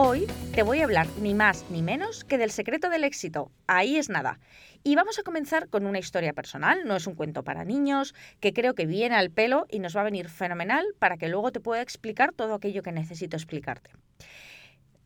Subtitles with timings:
[0.00, 3.50] Hoy te voy a hablar ni más ni menos que del secreto del éxito.
[3.66, 4.38] Ahí es nada.
[4.84, 8.52] Y vamos a comenzar con una historia personal, no es un cuento para niños, que
[8.52, 11.58] creo que viene al pelo y nos va a venir fenomenal para que luego te
[11.58, 13.90] pueda explicar todo aquello que necesito explicarte.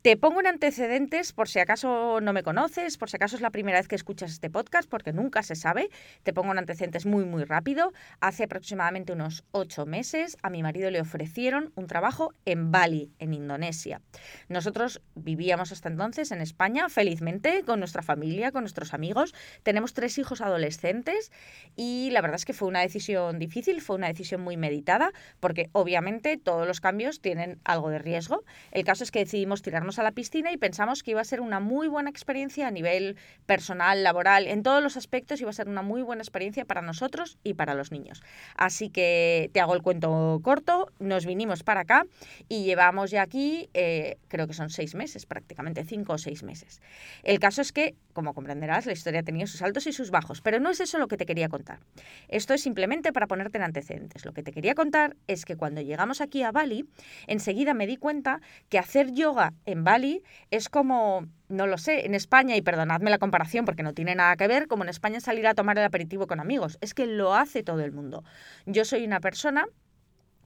[0.03, 3.51] Te pongo en antecedentes por si acaso no me conoces, por si acaso es la
[3.51, 5.91] primera vez que escuchas este podcast, porque nunca se sabe.
[6.25, 7.93] Te pongo en antecedentes muy, muy rápido.
[8.19, 13.33] Hace aproximadamente unos ocho meses a mi marido le ofrecieron un trabajo en Bali, en
[13.33, 14.01] Indonesia.
[14.49, 19.33] Nosotros vivíamos hasta entonces en España felizmente, con nuestra familia, con nuestros amigos.
[19.63, 21.31] Tenemos tres hijos adolescentes
[21.77, 25.71] y la verdad es que fue una decisión difícil, fue una decisión muy meditada, porque
[25.71, 28.43] obviamente todos los cambios tienen algo de riesgo.
[28.73, 31.41] El caso es que decidimos tirarnos a la piscina y pensamos que iba a ser
[31.41, 35.69] una muy buena experiencia a nivel personal, laboral, en todos los aspectos iba a ser
[35.69, 38.23] una muy buena experiencia para nosotros y para los niños.
[38.57, 42.07] Así que te hago el cuento corto, nos vinimos para acá
[42.49, 46.81] y llevamos ya aquí, eh, creo que son seis meses prácticamente, cinco o seis meses.
[47.23, 50.41] El caso es que, como comprenderás, la historia ha tenido sus altos y sus bajos,
[50.41, 51.81] pero no es eso lo que te quería contar.
[52.29, 54.25] Esto es simplemente para ponerte en antecedentes.
[54.25, 56.87] Lo que te quería contar es que cuando llegamos aquí a Bali,
[57.27, 62.15] enseguida me di cuenta que hacer yoga en Bali es como, no lo sé, en
[62.15, 65.47] España, y perdonadme la comparación porque no tiene nada que ver, como en España salir
[65.47, 66.79] a tomar el aperitivo con amigos.
[66.81, 68.25] Es que lo hace todo el mundo.
[68.67, 69.67] Yo soy una persona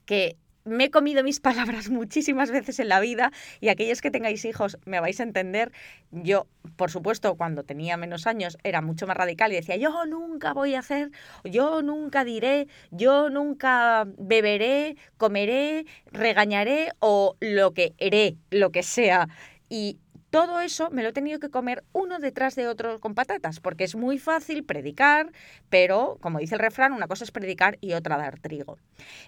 [0.04, 4.44] que me he comido mis palabras muchísimas veces en la vida y aquellos que tengáis
[4.44, 5.72] hijos me vais a entender.
[6.10, 10.52] Yo, por supuesto, cuando tenía menos años era mucho más radical y decía, yo nunca
[10.52, 11.10] voy a hacer,
[11.44, 19.28] yo nunca diré, yo nunca beberé, comeré, regañaré o lo que haré, lo que sea.
[19.68, 19.98] Y
[20.36, 23.84] todo eso me lo he tenido que comer uno detrás de otro con patatas, porque
[23.84, 25.32] es muy fácil predicar,
[25.70, 28.76] pero como dice el refrán, una cosa es predicar y otra dar trigo.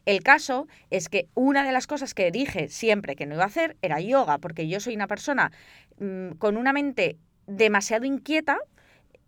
[0.04, 3.46] El caso es que una de las cosas que dije siempre que no iba a
[3.46, 5.50] hacer era yoga, porque yo soy una persona
[5.98, 7.16] mmm, con una mente
[7.46, 8.58] demasiado inquieta,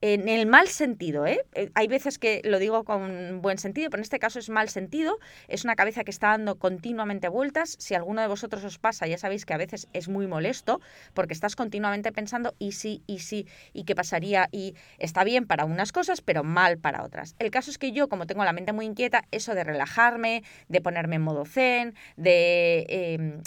[0.03, 1.44] en el mal sentido, ¿eh?
[1.55, 1.71] ¿eh?
[1.75, 5.19] Hay veces que lo digo con buen sentido, pero en este caso es mal sentido.
[5.49, 7.77] Es una cabeza que está dando continuamente vueltas.
[7.78, 10.81] Si alguno de vosotros os pasa, ya sabéis que a veces es muy molesto
[11.12, 15.65] porque estás continuamente pensando y sí, y sí, y qué pasaría, y está bien para
[15.65, 17.34] unas cosas, pero mal para otras.
[17.39, 20.81] El caso es que yo, como tengo la mente muy inquieta, eso de relajarme, de
[20.81, 22.87] ponerme en modo zen, de...
[22.89, 23.41] Eh,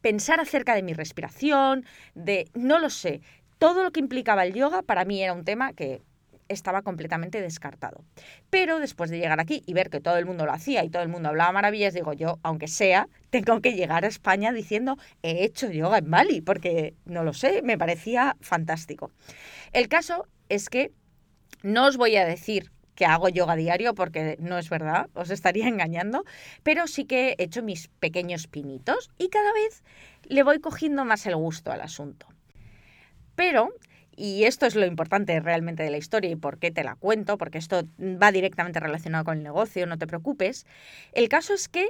[0.00, 1.84] pensar acerca de mi respiración,
[2.14, 3.20] de, no lo sé,
[3.58, 6.02] todo lo que implicaba el yoga para mí era un tema que
[6.48, 8.04] estaba completamente descartado.
[8.50, 11.02] Pero después de llegar aquí y ver que todo el mundo lo hacía y todo
[11.02, 15.44] el mundo hablaba maravillas, digo yo, aunque sea, tengo que llegar a España diciendo he
[15.44, 19.10] hecho yoga en Bali, porque no lo sé, me parecía fantástico.
[19.72, 20.92] El caso es que
[21.62, 25.68] no os voy a decir que hago yoga diario porque no es verdad, os estaría
[25.68, 26.24] engañando,
[26.64, 29.84] pero sí que he hecho mis pequeños pinitos y cada vez
[30.24, 32.26] le voy cogiendo más el gusto al asunto.
[33.38, 33.72] Pero,
[34.16, 37.38] y esto es lo importante realmente de la historia y por qué te la cuento,
[37.38, 40.66] porque esto va directamente relacionado con el negocio, no te preocupes,
[41.12, 41.86] el caso es que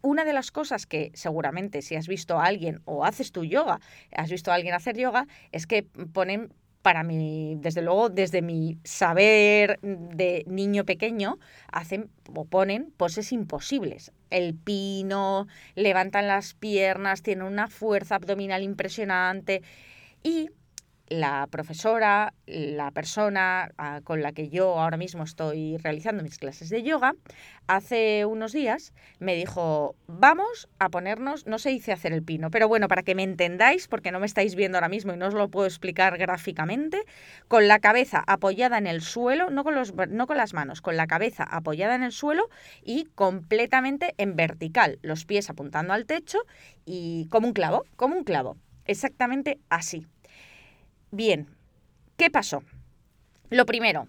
[0.00, 3.80] una de las cosas que seguramente si has visto a alguien o haces tu yoga,
[4.12, 8.78] has visto a alguien hacer yoga, es que ponen para mí, desde luego, desde mi
[8.82, 11.38] saber de niño pequeño,
[11.70, 14.10] hacen o ponen poses imposibles.
[14.30, 19.60] El pino, levantan las piernas, tienen una fuerza abdominal impresionante.
[20.26, 20.50] Y
[21.06, 26.68] la profesora, la persona ah, con la que yo ahora mismo estoy realizando mis clases
[26.68, 27.14] de yoga,
[27.68, 32.66] hace unos días me dijo, vamos a ponernos, no se dice hacer el pino, pero
[32.66, 35.34] bueno, para que me entendáis, porque no me estáis viendo ahora mismo y no os
[35.34, 37.04] lo puedo explicar gráficamente,
[37.46, 40.96] con la cabeza apoyada en el suelo, no con, los, no con las manos, con
[40.96, 42.48] la cabeza apoyada en el suelo
[42.82, 46.40] y completamente en vertical, los pies apuntando al techo
[46.84, 48.56] y como un clavo, como un clavo,
[48.86, 50.04] exactamente así.
[51.12, 51.48] Bien,
[52.16, 52.64] ¿qué pasó?
[53.48, 54.08] Lo primero,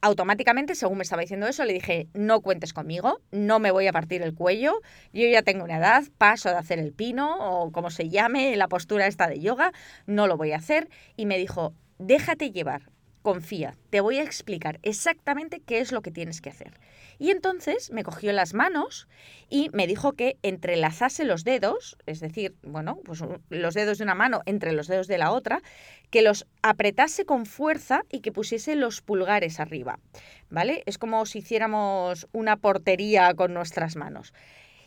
[0.00, 3.92] automáticamente, según me estaba diciendo eso, le dije, no cuentes conmigo, no me voy a
[3.92, 4.80] partir el cuello,
[5.12, 8.66] yo ya tengo una edad, paso de hacer el pino o como se llame, la
[8.66, 9.72] postura esta de yoga,
[10.06, 10.88] no lo voy a hacer.
[11.16, 12.90] Y me dijo, déjate llevar,
[13.22, 16.78] confía, te voy a explicar exactamente qué es lo que tienes que hacer.
[17.18, 19.08] Y entonces me cogió las manos
[19.48, 24.14] y me dijo que entrelazase los dedos, es decir, bueno, pues los dedos de una
[24.14, 25.60] mano entre los dedos de la otra,
[26.10, 29.98] que los apretase con fuerza y que pusiese los pulgares arriba,
[30.48, 30.82] ¿vale?
[30.86, 34.32] Es como si hiciéramos una portería con nuestras manos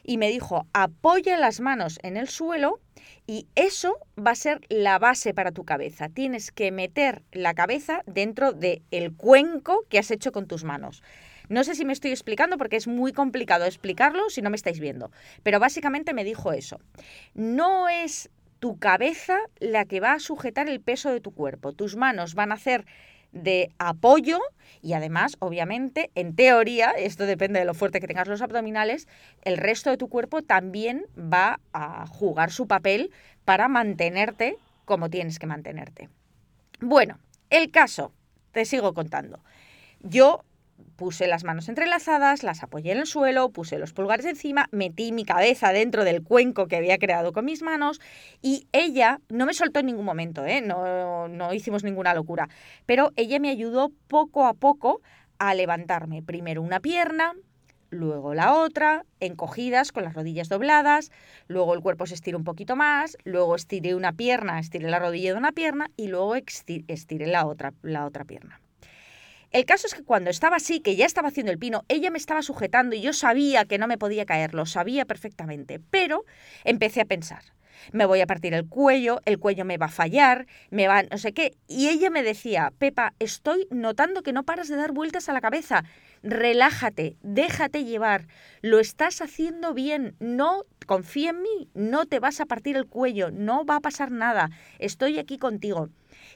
[0.04, 2.80] y me dijo, apoya las manos en el suelo
[3.26, 6.10] y eso va a ser la base para tu cabeza.
[6.10, 11.02] Tienes que meter la cabeza dentro del el cuenco que has hecho con tus manos.
[11.50, 14.80] No sé si me estoy explicando porque es muy complicado explicarlo si no me estáis
[14.80, 15.12] viendo,
[15.44, 16.80] pero básicamente me dijo eso.
[17.34, 18.30] No es
[18.60, 21.74] tu cabeza la que va a sujetar el peso de tu cuerpo.
[21.74, 22.86] Tus manos van a hacer
[23.34, 24.40] de apoyo
[24.82, 29.08] y además, obviamente, en teoría, esto depende de lo fuerte que tengas los abdominales,
[29.44, 33.12] el resto de tu cuerpo también va a jugar su papel
[33.46, 36.10] para mantenerte como tienes que mantenerte.
[36.80, 37.18] Bueno,
[37.50, 38.12] el caso,
[38.52, 39.40] te sigo contando.
[40.02, 40.44] Yo
[40.96, 45.26] puse las manos entrelazadas, las apoyé en el suelo, puse los pulgares encima, metí mi
[45.26, 48.02] cabeza dentro del cuenco que había creado con mis manos
[48.42, 50.62] y ella no me soltó en ningún momento, ¿eh?
[50.62, 52.50] no, no hicimos ninguna locura,
[52.86, 55.02] pero ella me ayudó poco a poco
[55.40, 56.24] a levantarme.
[56.24, 57.34] Primero una pierna,
[57.90, 61.12] luego la otra, encogidas con las rodillas dobladas,
[61.48, 65.34] luego el cuerpo se estira un poquito más, luego estiré una pierna, estiré la rodilla
[65.34, 68.63] de una pierna y luego estiré la otra, la otra pierna.
[69.54, 72.18] El caso es que cuando estaba así, que ya estaba haciendo el pino, ella me
[72.18, 76.26] estaba sujetando y yo sabía que no me podía caer, lo sabía perfectamente, pero
[76.64, 77.44] empecé a pensar,
[77.92, 81.20] me voy a partir el cuello, el cuello me va a fallar, me va no
[81.20, 81.56] sé qué.
[81.68, 85.42] Y ella me decía, Pepa, estoy notando que no paras de dar vueltas a la
[85.42, 85.84] cabeza,
[86.24, 88.26] relájate, déjate llevar,
[88.64, 93.30] lo estás haciendo bien, no confía en mí, no te vas a partir el cuello,
[93.30, 95.90] no va a pasar nada, estoy aquí contigo.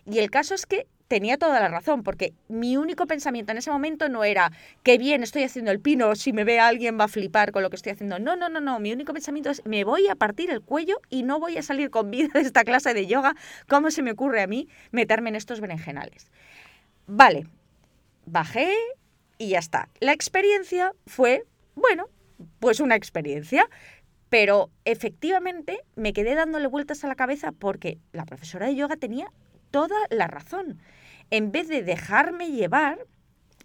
[0.10, 3.72] Y el caso es que tenía toda la razón, porque mi único pensamiento en ese
[3.72, 4.52] momento no era,
[4.84, 7.70] qué bien estoy haciendo el pino, si me ve alguien va a flipar con lo
[7.70, 8.20] que estoy haciendo.
[8.20, 11.24] No, no, no, no, mi único pensamiento es, me voy a partir el cuello y
[11.24, 13.36] no voy a salir con vida de esta clase de yoga.
[13.68, 16.30] ¿Cómo se me ocurre a mí meterme en estos berenjenales?
[17.06, 17.48] Vale,
[18.26, 18.74] bajé
[19.38, 19.90] y ya está.
[20.00, 21.44] La experiencia fue,
[21.76, 22.08] bueno,
[22.60, 23.70] pues una experiencia.
[24.30, 29.32] Pero efectivamente me quedé dándole vueltas a la cabeza porque la profesora de yoga tenía
[29.72, 30.80] toda la razón.
[31.30, 33.00] En vez de dejarme llevar,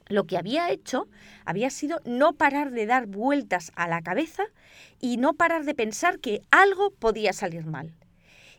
[0.08, 1.08] lo que había hecho
[1.44, 4.44] había sido no parar de dar vueltas a la cabeza
[5.00, 7.94] y no parar de pensar que algo podía salir mal.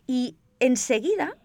[0.06, 1.36] Y enseguida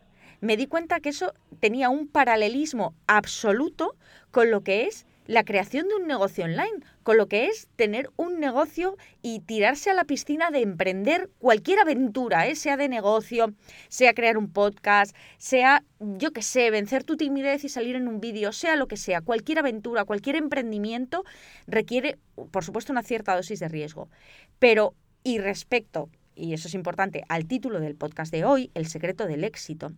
[0.42, 3.96] me di cuenta que eso tenía un paralelismo absoluto
[4.32, 8.10] con lo que es la creación de un negocio online, con lo que es tener
[8.16, 12.56] un negocio y tirarse a la piscina de emprender cualquier aventura, ¿eh?
[12.56, 13.54] sea de negocio,
[13.90, 18.20] sea crear un podcast, sea, yo qué sé, vencer tu timidez y salir en un
[18.20, 21.24] vídeo, sea lo que sea, cualquier aventura, cualquier emprendimiento
[21.68, 22.18] requiere,
[22.50, 24.10] por supuesto, una cierta dosis de riesgo.
[24.58, 29.28] Pero, y respecto y eso es importante, al título del podcast de hoy, El secreto
[29.28, 29.92] del éxito,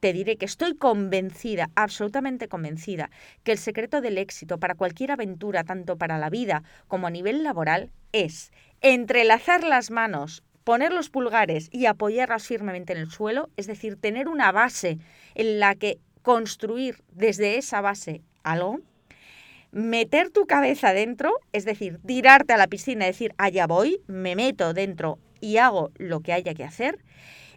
[0.00, 3.10] te diré que estoy convencida, absolutamente convencida,
[3.42, 7.42] que el secreto del éxito para cualquier aventura, tanto para la vida como a nivel
[7.42, 13.66] laboral, es entrelazar las manos, poner los pulgares y apoyarlas firmemente en el suelo, es
[13.66, 14.98] decir, tener una base
[15.34, 18.80] en la que construir desde esa base algo,
[19.72, 24.72] meter tu cabeza dentro, es decir, tirarte a la piscina decir, allá voy, me meto
[24.74, 27.04] dentro y hago lo que haya que hacer.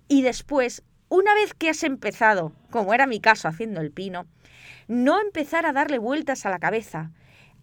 [0.08, 4.26] Y después, una vez que has empezado, como era mi caso haciendo el pino,
[4.88, 7.12] no empezar a darle vueltas a la cabeza.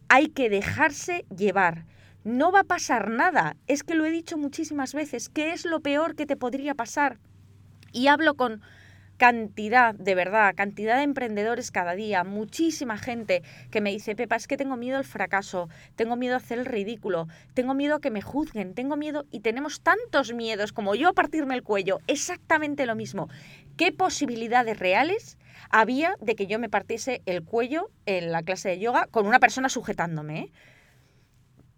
[0.09, 1.85] Hay que dejarse llevar.
[2.25, 3.57] No va a pasar nada.
[3.67, 5.29] Es que lo he dicho muchísimas veces.
[5.29, 7.19] ¿Qué es lo peor que te podría pasar?
[7.93, 8.63] Y hablo con
[9.19, 14.47] cantidad, de verdad, cantidad de emprendedores cada día, muchísima gente que me dice, Pepa, es
[14.47, 18.13] que tengo miedo al fracaso, tengo miedo a hacer el ridículo, tengo miedo a que
[18.13, 22.87] me juzguen, tengo miedo y tenemos tantos miedos como yo a partirme el cuello, exactamente
[22.87, 23.29] lo mismo.
[23.77, 25.37] ¿Qué posibilidades reales
[25.69, 29.41] había de que yo me partiese el cuello en la clase de yoga con una
[29.41, 30.39] persona sujetándome?
[30.39, 30.53] Eh?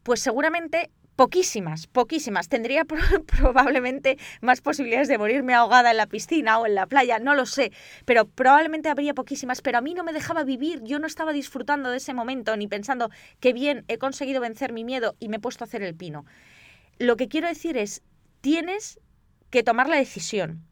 [0.03, 2.49] Pues seguramente Poquísimas, poquísimas.
[2.49, 2.85] Tendría
[3.27, 7.47] probablemente más posibilidades de morirme ahogada en la piscina o en la playa, no lo
[7.47, 7.73] sé,
[8.07, 11.91] pero probablemente habría poquísimas, pero a mí no me dejaba vivir, yo no estaba disfrutando
[11.91, 15.41] de ese momento ni pensando que bien, he conseguido vencer mi miedo y me he
[15.41, 16.25] puesto a hacer el pino.
[16.99, 18.03] Lo que quiero decir es,
[18.41, 18.99] tienes
[19.51, 20.65] que tomar la decisión.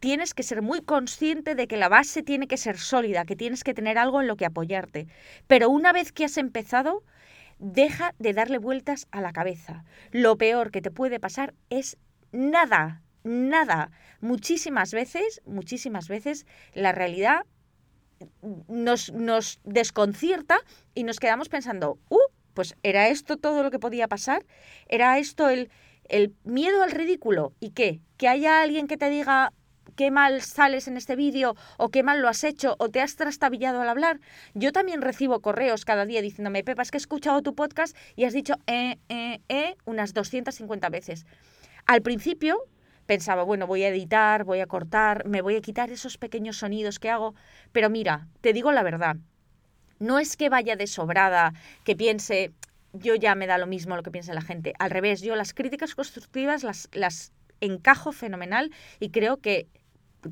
[0.00, 3.62] Tienes que ser muy consciente de que la base tiene que ser sólida, que tienes
[3.62, 5.06] que tener algo en lo que apoyarte.
[5.46, 7.04] Pero una vez que has empezado,
[7.62, 9.84] deja de darle vueltas a la cabeza.
[10.10, 11.96] Lo peor que te puede pasar es
[12.32, 13.92] nada, nada.
[14.20, 17.46] Muchísimas veces, muchísimas veces, la realidad
[18.68, 20.58] nos, nos desconcierta
[20.94, 22.18] y nos quedamos pensando, uh,
[22.52, 24.44] pues era esto todo lo que podía pasar,
[24.88, 25.70] era esto el,
[26.08, 29.52] el miedo al ridículo y qué, que haya alguien que te diga
[29.96, 33.16] qué mal sales en este vídeo o qué mal lo has hecho o te has
[33.16, 34.20] trastabillado al hablar.
[34.54, 38.24] Yo también recibo correos cada día diciéndome, Pepa, es que he escuchado tu podcast y
[38.24, 41.26] has dicho eh, eh, eh unas 250 veces.
[41.86, 42.58] Al principio
[43.06, 46.98] pensaba, bueno, voy a editar, voy a cortar, me voy a quitar esos pequeños sonidos
[46.98, 47.34] que hago,
[47.72, 49.16] pero mira, te digo la verdad,
[49.98, 51.52] no es que vaya de sobrada,
[51.84, 52.52] que piense,
[52.92, 54.74] yo ya me da lo mismo lo que piensa la gente.
[54.78, 59.66] Al revés, yo las críticas constructivas las, las encajo fenomenal y creo que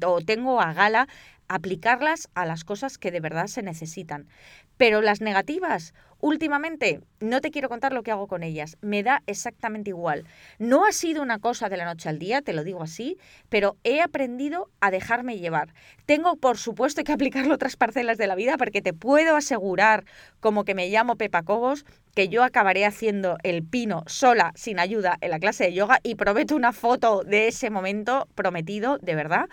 [0.05, 1.09] o tengo a gala
[1.49, 4.29] aplicarlas a las cosas que de verdad se necesitan.
[4.77, 9.23] Pero las negativas, últimamente, no te quiero contar lo que hago con ellas, me da
[9.27, 10.25] exactamente igual.
[10.59, 13.77] No ha sido una cosa de la noche al día, te lo digo así, pero
[13.85, 15.75] he aprendido a dejarme llevar.
[16.07, 20.05] Tengo, por supuesto, que aplicarlo a otras parcelas de la vida porque te puedo asegurar,
[20.41, 21.85] como que me llamo Pepa Cobos,
[22.15, 26.17] que yo acabaré haciendo el pino sola, sin ayuda, en la clase de yoga y
[26.17, 29.49] prometo una foto de ese momento prometido, de verdad.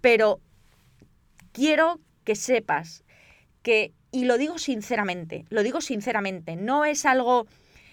[0.00, 0.40] Pero
[1.52, 3.04] quiero que sepas
[3.62, 7.46] que, y lo digo sinceramente, lo digo sinceramente, no es algo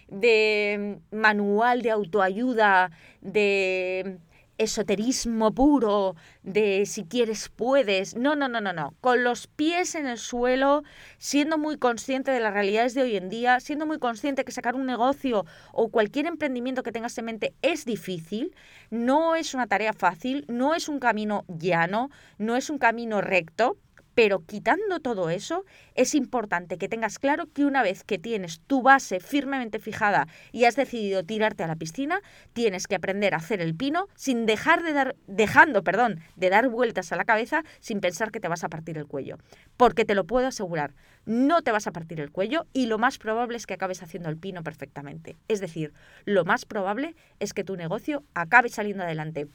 [0.07, 4.19] de manual de autoayuda, de
[4.57, 8.15] esoterismo puro, de si quieres puedes.
[8.15, 8.93] No, no, no, no, no.
[9.01, 10.83] Con los pies en el suelo,
[11.17, 14.75] siendo muy consciente de las realidades de hoy en día, siendo muy consciente que sacar
[14.75, 18.55] un negocio o cualquier emprendimiento que tengas en mente es difícil,
[18.89, 23.77] no es una tarea fácil, no es un camino llano, no es un camino recto.
[24.17, 28.81] Pero quitando todo eso, es importante que tengas claro que una vez que tienes tu
[28.81, 32.21] base firmemente fijada y has decidido tirarte a la piscina,
[32.53, 36.67] tienes que aprender a hacer el pino sin dejar de dar, dejando, perdón, de dar
[36.67, 39.37] vueltas a la cabeza sin pensar que te vas a partir el cuello.
[39.77, 40.95] Porque te lo puedo asegurar,
[41.27, 44.29] no te vas a partir el cuello y lo más probable es que acabes haciendo
[44.29, 45.37] el pino perfectamente.
[45.47, 45.93] Es decir,
[46.25, 49.47] lo más probable es que tu negocio acabe saliendo adelante.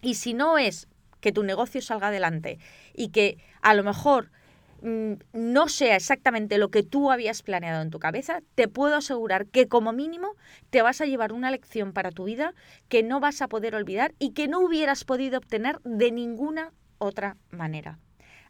[0.00, 0.86] Y si no es
[1.20, 2.58] que tu negocio salga adelante
[2.94, 4.30] y que a lo mejor
[4.82, 9.46] mm, no sea exactamente lo que tú habías planeado en tu cabeza, te puedo asegurar
[9.46, 10.34] que como mínimo
[10.70, 12.54] te vas a llevar una lección para tu vida
[12.88, 17.36] que no vas a poder olvidar y que no hubieras podido obtener de ninguna otra
[17.50, 17.98] manera.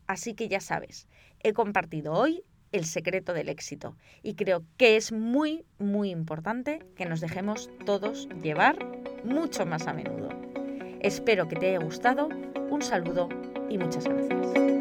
[0.07, 1.09] Así que ya sabes,
[1.43, 7.07] he compartido hoy el secreto del éxito y creo que es muy, muy importante que
[7.07, 8.77] nos dejemos todos llevar
[9.25, 10.36] mucho más a menudo.
[11.07, 12.29] Espero que te haya gustado
[12.69, 13.29] un saludo
[13.71, 14.76] y muchas gracias.